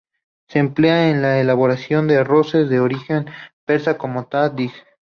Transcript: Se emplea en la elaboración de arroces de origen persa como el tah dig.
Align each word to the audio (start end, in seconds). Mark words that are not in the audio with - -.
Se 0.47 0.57
emplea 0.57 1.11
en 1.11 1.21
la 1.21 1.39
elaboración 1.39 2.07
de 2.07 2.17
arroces 2.17 2.67
de 2.69 2.79
origen 2.79 3.27
persa 3.65 3.99
como 3.99 4.21
el 4.21 4.25
tah 4.29 4.49
dig. 4.49 4.71